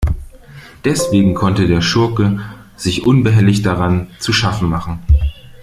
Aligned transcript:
Deswegen 0.83 1.35
konnte 1.35 1.67
der 1.67 1.81
Schurke 1.81 2.39
sich 2.75 3.05
unbehelligt 3.05 3.67
daran 3.67 4.07
zu 4.17 4.33
schaffen 4.33 4.67
machen. 4.67 4.97